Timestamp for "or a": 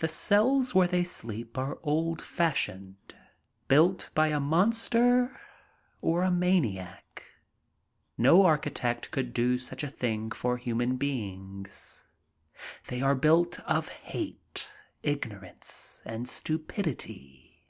6.00-6.30